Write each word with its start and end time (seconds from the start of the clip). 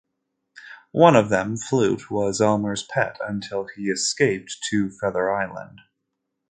One 0.93 1.15
of 1.15 1.29
them, 1.29 1.57
Flute, 1.57 2.09
was 2.09 2.41
Elmer's 2.41 2.81
pet 2.81 3.19
until 3.21 3.67
he 3.67 3.83
escaped 3.91 4.55
to 4.71 4.89
Feather 4.89 5.29
Island. 5.31 5.81